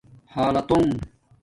[0.33, 0.91] حالتُݸنݣ